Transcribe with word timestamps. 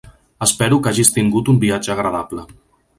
Espero 0.45 0.79
que 0.87 0.93
hagis 0.93 1.13
tingut 1.19 1.55
un 1.55 1.63
viatge 1.67 1.95
agradable. 1.99 2.51